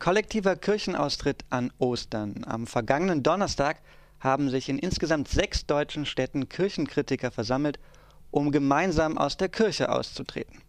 [0.00, 2.42] Kollektiver Kirchenaustritt an Ostern.
[2.46, 3.82] Am vergangenen Donnerstag
[4.18, 7.78] haben sich in insgesamt sechs deutschen Städten Kirchenkritiker versammelt,
[8.30, 10.62] um gemeinsam aus der Kirche auszutreten.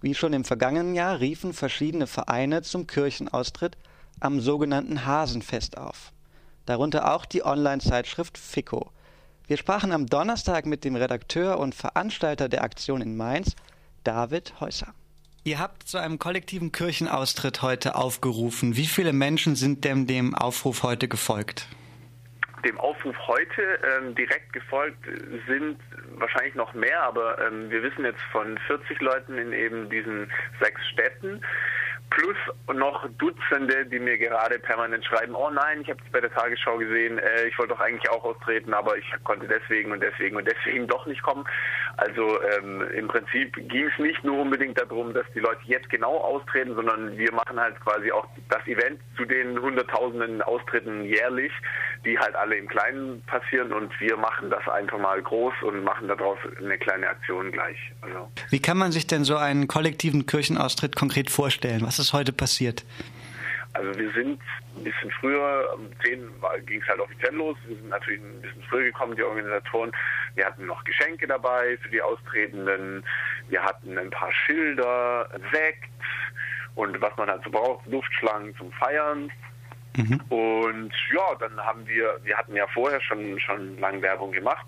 [0.00, 3.76] Wie schon im vergangenen Jahr riefen verschiedene Vereine zum Kirchenaustritt
[4.20, 6.10] am sogenannten Hasenfest auf.
[6.64, 8.90] Darunter auch die Online-Zeitschrift Fico.
[9.46, 13.54] Wir sprachen am Donnerstag mit dem Redakteur und Veranstalter der Aktion in Mainz,
[14.02, 14.94] David Häuser.
[15.44, 18.76] Ihr habt zu einem kollektiven Kirchenaustritt heute aufgerufen.
[18.76, 21.66] Wie viele Menschen sind denn dem Aufruf heute gefolgt?
[22.64, 25.04] Dem Aufruf heute ähm, direkt gefolgt
[25.48, 25.78] sind
[26.14, 30.80] wahrscheinlich noch mehr, aber ähm, wir wissen jetzt von 40 Leuten in eben diesen sechs
[30.92, 31.40] Städten
[32.14, 32.36] plus
[32.74, 36.76] noch Dutzende, die mir gerade permanent schreiben, oh nein, ich habe es bei der Tagesschau
[36.76, 40.46] gesehen, äh, ich wollte doch eigentlich auch austreten, aber ich konnte deswegen und deswegen und
[40.46, 41.44] deswegen doch nicht kommen.
[41.96, 46.16] Also ähm, im Prinzip ging es nicht nur unbedingt darum, dass die Leute jetzt genau
[46.18, 51.52] austreten, sondern wir machen halt quasi auch das Event zu den Hunderttausenden Austritten jährlich,
[52.04, 56.08] die halt alle im Kleinen passieren und wir machen das einfach mal groß und machen
[56.08, 57.78] daraus eine kleine Aktion gleich.
[58.00, 58.30] Also.
[58.50, 61.82] Wie kann man sich denn so einen kollektiven Kirchenaustritt konkret vorstellen?
[61.82, 62.84] Was ist heute passiert?
[63.74, 64.40] Also wir sind
[64.76, 66.28] ein bisschen früher, um 10
[66.66, 67.56] ging es halt offiziell los.
[67.66, 69.92] Wir sind natürlich ein bisschen früher gekommen, die Organisatoren.
[70.34, 73.04] Wir hatten noch Geschenke dabei für die Austretenden.
[73.48, 75.88] Wir hatten ein paar Schilder, Sekt
[76.74, 79.30] und was man halt so braucht, Luftschlangen zum Feiern.
[79.96, 80.20] Mhm.
[80.28, 84.66] Und ja, dann haben wir, wir hatten ja vorher schon, schon lange Werbung gemacht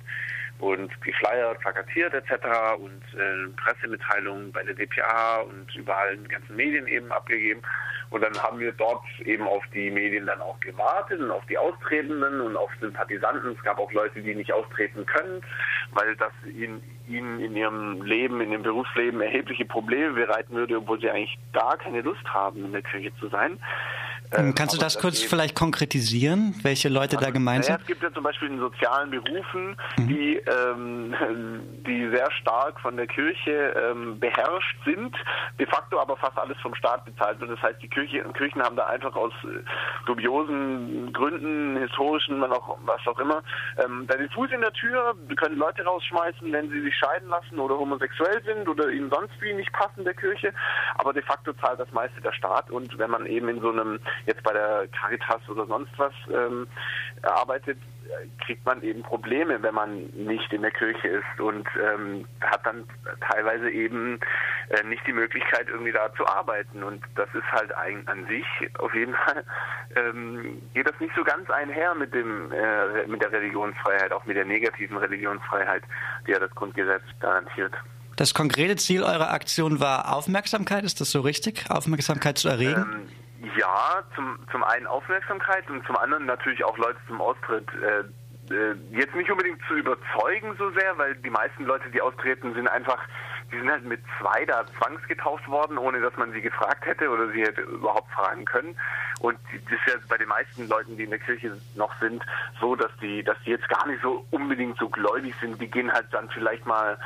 [0.58, 2.32] und geflyert, plakatiert etc.
[2.78, 7.62] und äh, Pressemitteilungen bei der DPA und überall in den ganzen Medien eben abgegeben.
[8.10, 11.58] Und dann haben wir dort eben auf die Medien dann auch gewartet und auf die
[11.58, 13.56] Austretenden und auf Sympathisanten.
[13.56, 15.42] Es gab auch Leute, die nicht austreten können,
[15.92, 21.00] weil das ihnen, ihnen in ihrem Leben, in ihrem Berufsleben erhebliche Probleme bereiten würde, obwohl
[21.00, 23.58] sie eigentlich gar keine Lust haben, in der Kirche zu sein.
[24.32, 27.80] Ähm, Kannst du das kurz vielleicht konkretisieren, welche Leute also, da gemeint sind?
[27.80, 30.08] Es gibt ja zum Beispiel in sozialen Berufen, mhm.
[30.08, 31.14] die, ähm,
[31.86, 35.14] die sehr stark von der Kirche ähm, beherrscht sind,
[35.58, 37.50] de facto aber fast alles vom Staat bezahlt wird.
[37.50, 39.62] Das heißt, die Kirche, Kirchen haben da einfach aus äh,
[40.06, 43.42] dubiosen Gründen, historischen, man auch, was auch immer,
[43.84, 47.58] ähm, da den Fuß in der Tür, können Leute rausschmeißen, wenn sie sich scheiden lassen
[47.58, 50.52] oder homosexuell sind oder ihnen sonst wie nicht passen der Kirche.
[50.96, 54.00] Aber de facto zahlt das meiste der Staat und wenn man eben in so einem
[54.26, 56.66] jetzt bei der Caritas oder sonst was ähm,
[57.22, 57.78] arbeitet,
[58.44, 62.84] kriegt man eben Probleme, wenn man nicht in der Kirche ist und ähm, hat dann
[63.20, 64.18] teilweise eben
[64.68, 66.82] äh, nicht die Möglichkeit, irgendwie da zu arbeiten.
[66.82, 68.44] Und das ist halt ein, an sich
[68.78, 69.44] auf jeden Fall
[69.96, 74.36] ähm, geht das nicht so ganz einher mit dem äh, mit der Religionsfreiheit, auch mit
[74.36, 75.82] der negativen Religionsfreiheit,
[76.26, 77.72] die ja das Grundgesetz garantiert.
[78.16, 81.64] Das konkrete Ziel eurer Aktion war Aufmerksamkeit, ist das so richtig?
[81.68, 82.86] Aufmerksamkeit zu erregen?
[82.92, 83.08] Ähm,
[83.56, 87.68] ja, zum, zum einen Aufmerksamkeit und zum anderen natürlich auch Leute zum Austritt.
[87.74, 88.04] Äh,
[88.50, 92.68] äh, jetzt nicht unbedingt zu überzeugen so sehr, weil die meisten Leute, die austreten, sind
[92.68, 92.98] einfach,
[93.50, 97.30] die sind halt mit zwei da zwangsgetauft worden, ohne dass man sie gefragt hätte oder
[97.30, 98.76] sie hätte überhaupt fragen können.
[99.20, 102.22] Und das ist ja bei den meisten Leuten, die in der Kirche noch sind,
[102.60, 105.60] so, dass die, dass die jetzt gar nicht so unbedingt so gläubig sind.
[105.60, 106.98] Die gehen halt dann vielleicht mal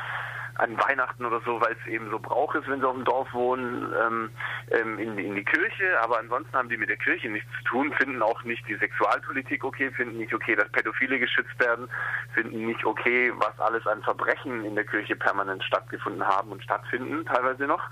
[0.58, 3.32] an Weihnachten oder so, weil es eben so Brauch ist, wenn sie auf dem Dorf
[3.32, 4.30] wohnen, ähm,
[4.72, 6.00] ähm, in, in die Kirche.
[6.02, 9.64] Aber ansonsten haben die mit der Kirche nichts zu tun, finden auch nicht die Sexualpolitik
[9.64, 11.88] okay, finden nicht okay, dass Pädophile geschützt werden,
[12.34, 17.24] finden nicht okay, was alles an Verbrechen in der Kirche permanent stattgefunden haben und stattfinden,
[17.24, 17.82] teilweise noch,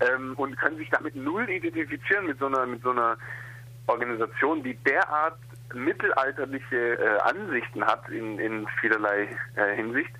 [0.00, 3.16] ähm, und können sich damit null identifizieren mit so einer, mit so einer
[3.86, 5.38] Organisation, die derart
[5.74, 10.12] mittelalterliche äh, Ansichten hat in, in vielerlei äh, Hinsicht,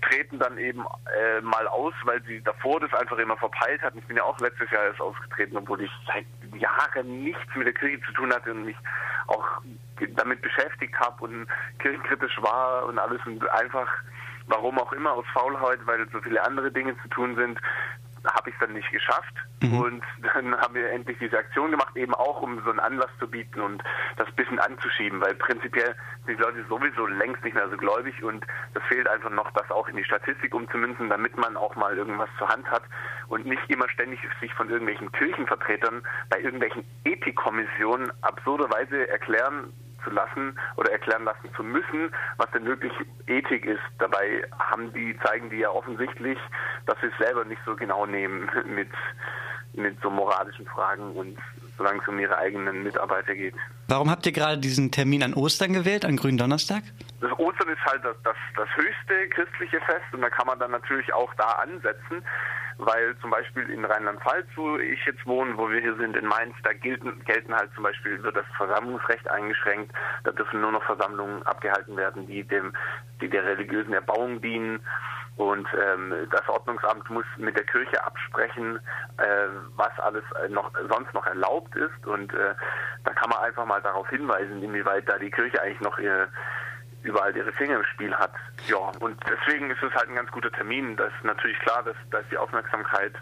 [0.00, 0.84] treten dann eben
[1.16, 3.98] äh, mal aus, weil sie davor das einfach immer verpeilt hatten.
[3.98, 6.26] Ich bin ja auch letztes Jahr erst ausgetreten, obwohl ich seit
[6.60, 8.76] Jahren nichts mit der Kirche zu tun hatte und mich
[9.26, 9.46] auch
[10.16, 11.46] damit beschäftigt habe und
[11.78, 13.88] kirchenkritisch war und alles und einfach,
[14.46, 17.60] warum auch immer, aus Faulheit, weil so viele andere Dinge zu tun sind,
[18.34, 19.34] habe ich es dann nicht geschafft.
[19.62, 19.80] Mhm.
[19.80, 23.28] Und dann haben wir endlich diese Aktion gemacht, eben auch um so einen Anlass zu
[23.28, 23.82] bieten und
[24.16, 25.94] das ein bisschen anzuschieben, weil prinzipiell
[26.26, 29.70] sind die Leute sowieso längst nicht mehr so gläubig und das fehlt einfach noch, das
[29.70, 32.82] auch in die Statistik umzumünzen, damit man auch mal irgendwas zur Hand hat
[33.28, 39.72] und nicht immer ständig sich von irgendwelchen Kirchenvertretern bei irgendwelchen Ethikkommissionen absurderweise erklären
[40.04, 42.92] zu lassen oder erklären lassen zu müssen, was denn wirklich
[43.26, 43.82] Ethik ist.
[43.98, 46.38] Dabei haben die, zeigen die ja offensichtlich,
[46.86, 48.90] dass sie es selber nicht so genau nehmen mit,
[49.74, 51.38] mit so moralischen Fragen und
[51.78, 53.54] solange es um ihre eigenen Mitarbeiter geht.
[53.88, 56.82] Warum habt ihr gerade diesen Termin an Ostern gewählt, an Gründonnerstag?
[57.20, 60.72] Das Ostern ist halt das, das, das höchste christliche Fest und da kann man dann
[60.72, 62.22] natürlich auch da ansetzen
[62.78, 66.54] weil zum Beispiel in Rheinland-Pfalz, wo ich jetzt wohne, wo wir hier sind, in Mainz,
[66.62, 69.92] da gelten, gelten halt zum Beispiel, wird das Versammlungsrecht eingeschränkt,
[70.24, 72.72] da dürfen nur noch Versammlungen abgehalten werden, die dem,
[73.20, 74.80] die der religiösen Erbauung dienen.
[75.38, 78.76] Und ähm, das Ordnungsamt muss mit der Kirche absprechen,
[79.18, 79.46] äh,
[79.76, 82.06] was alles noch sonst noch erlaubt ist.
[82.06, 82.54] Und äh,
[83.04, 86.28] da kann man einfach mal darauf hinweisen, inwieweit da die Kirche eigentlich noch ihr
[87.04, 88.32] überall ihre Finger im Spiel hat.
[88.66, 90.96] Ja, und deswegen ist es halt ein ganz guter Termin.
[90.96, 93.12] Das ist natürlich klar, dass, dass die Aufmerksamkeit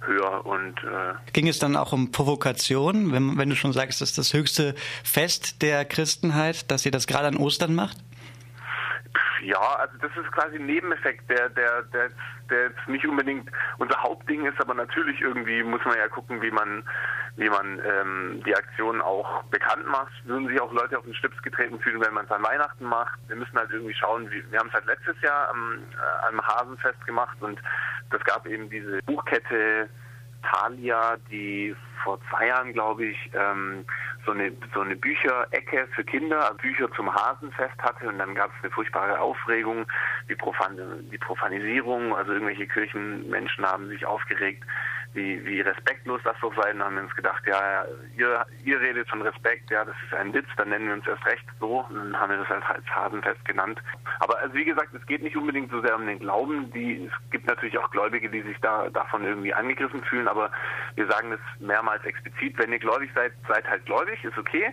[0.00, 4.10] höher und äh ging es dann auch um Provokation, wenn, wenn du schon sagst, das
[4.10, 7.96] ist das höchste Fest der Christenheit, dass ihr das gerade an Ostern macht?
[9.42, 12.10] Ja, also das ist quasi ein Nebeneffekt, der, der, der,
[12.50, 16.50] der jetzt nicht unbedingt unser Hauptding ist, aber natürlich irgendwie muss man ja gucken, wie
[16.50, 16.82] man,
[17.36, 20.12] wie man ähm, die Aktion auch bekannt macht.
[20.24, 23.18] Würden sich auch Leute auf den Schlips getreten fühlen, wenn man es an Weihnachten macht.
[23.28, 26.40] Wir müssen halt irgendwie schauen, wie, wir haben es halt letztes Jahr am, äh, am
[26.40, 27.60] Hasenfest gemacht und
[28.10, 29.88] das gab eben diese Buchkette
[30.42, 31.74] Thalia, die
[32.04, 33.84] vor zwei Jahren, glaube ich, ähm,
[34.26, 38.64] so eine so eine Bücherecke für Kinder, Bücher zum Hasenfest hatte und dann gab es
[38.64, 39.86] eine furchtbare Aufregung,
[40.28, 40.76] die, Profan
[41.10, 44.64] die Profanisierung, also irgendwelche Kirchenmenschen haben sich aufgeregt,
[45.16, 46.72] wie, wie respektlos das doch sei.
[46.72, 47.84] Dann haben wir uns gedacht, ja,
[48.16, 51.26] ihr, ihr redet von Respekt, ja, das ist ein Witz, dann nennen wir uns erst
[51.26, 51.80] recht so.
[51.88, 53.80] Und dann haben wir das halt als Hasenfest genannt.
[54.20, 56.70] Aber also wie gesagt, es geht nicht unbedingt so sehr um den Glauben.
[56.72, 60.50] Die, es gibt natürlich auch Gläubige, die sich da davon irgendwie angegriffen fühlen, aber
[60.94, 62.58] wir sagen das mehrmals explizit.
[62.58, 64.72] Wenn ihr gläubig seid, seid halt gläubig, ist okay.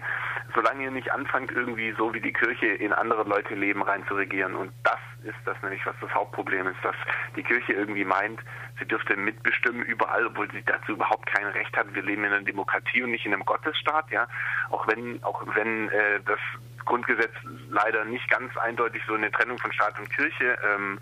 [0.53, 4.15] Solange ihr nicht anfangt, irgendwie so wie die Kirche in andere Leute leben rein zu
[4.15, 4.55] regieren.
[4.55, 6.95] Und das ist das nämlich, was das Hauptproblem ist, dass
[7.35, 8.39] die Kirche irgendwie meint,
[8.79, 11.93] sie dürfte mitbestimmen überall, obwohl sie dazu überhaupt kein Recht hat.
[11.93, 14.27] Wir leben in einer Demokratie und nicht in einem Gottesstaat, ja.
[14.69, 16.39] Auch wenn, auch wenn äh, das
[16.85, 17.31] Grundgesetz
[17.69, 20.99] leider nicht ganz eindeutig so eine Trennung von Staat und Kirche ähm,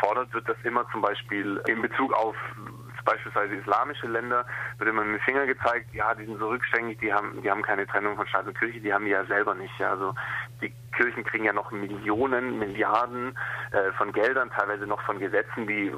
[0.00, 2.36] fordert, wird das immer zum Beispiel in Bezug auf
[3.04, 4.46] beispielsweise islamische Länder,
[4.78, 7.62] wird immer mit dem Finger gezeigt, ja, die sind so rückständig, die haben, die haben
[7.62, 9.78] keine Trennung von Staat und Kirche, die haben die ja selber nicht.
[9.78, 9.90] Ja.
[9.90, 10.14] Also
[10.62, 13.36] die Kirchen kriegen ja noch Millionen, Milliarden
[13.72, 15.92] äh, von Geldern, teilweise noch von Gesetzen, die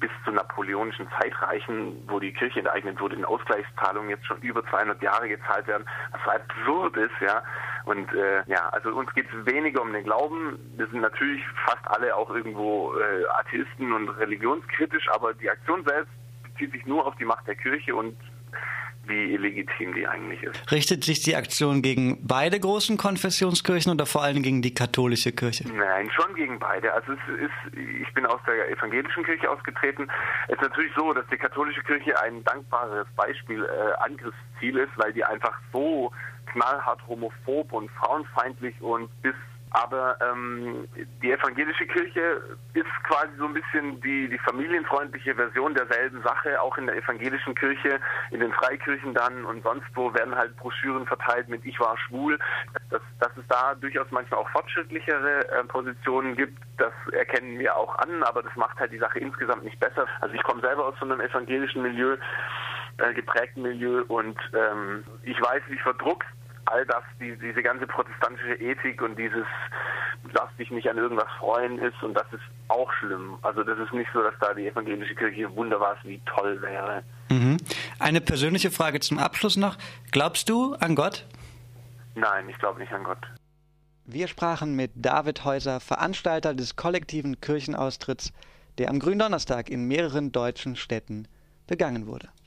[0.00, 4.64] bis zur napoleonischen Zeit reichen, wo die Kirche enteignet wurde, in Ausgleichszahlungen jetzt schon über
[4.66, 7.42] 200 Jahre gezahlt werden, was absurd ist, ja.
[7.84, 10.58] Und äh, ja, also uns geht es weniger um den Glauben.
[10.76, 16.12] Wir sind natürlich fast alle auch irgendwo äh, Atheisten und religionskritisch, aber die Aktion selbst
[16.44, 18.16] bezieht sich nur auf die Macht der Kirche und
[19.08, 20.70] wie illegitim die eigentlich ist.
[20.70, 25.64] Richtet sich die Aktion gegen beide großen Konfessionskirchen oder vor allem gegen die katholische Kirche?
[25.68, 26.92] Nein, schon gegen beide.
[26.92, 30.08] Also es ist, ich bin aus der evangelischen Kirche ausgetreten.
[30.48, 35.12] Es ist natürlich so, dass die katholische Kirche ein dankbares Beispiel äh, Angriffsziel ist, weil
[35.12, 36.12] die einfach so
[36.46, 39.34] knallhart homophob und frauenfeindlich und bis
[39.70, 40.88] aber ähm,
[41.22, 42.42] die evangelische Kirche
[42.74, 46.60] ist quasi so ein bisschen die, die familienfreundliche Version derselben Sache.
[46.60, 48.00] Auch in der evangelischen Kirche,
[48.30, 52.38] in den Freikirchen dann und sonst wo werden halt Broschüren verteilt mit Ich war schwul.
[52.90, 57.96] Dass, dass es da durchaus manchmal auch fortschrittlichere äh, Positionen gibt, das erkennen wir auch
[57.98, 60.06] an, aber das macht halt die Sache insgesamt nicht besser.
[60.20, 62.16] Also ich komme selber aus so einem evangelischen Milieu,
[62.98, 66.26] äh, geprägten Milieu und ähm, ich weiß, wie verdruckt
[66.70, 69.46] all das, die, diese ganze protestantische Ethik und dieses
[70.32, 73.38] lass dich nicht an irgendwas freuen ist und das ist auch schlimm.
[73.42, 77.02] Also das ist nicht so, dass da die evangelische Kirche wunderbar ist, wie toll wäre.
[77.30, 77.56] Mhm.
[77.98, 79.76] Eine persönliche Frage zum Abschluss noch.
[80.10, 81.26] Glaubst du an Gott?
[82.14, 83.18] Nein, ich glaube nicht an Gott.
[84.04, 88.32] Wir sprachen mit David Häuser, Veranstalter des kollektiven Kirchenaustritts,
[88.78, 91.28] der am Gründonnerstag in mehreren deutschen Städten
[91.66, 92.28] begangen wurde.